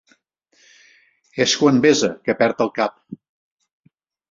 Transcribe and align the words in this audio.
És 1.45 1.53
quan 1.61 1.77
besa 1.85 2.11
que 2.25 2.37
perd 2.41 2.67
el 2.67 2.75
cap. 2.81 2.99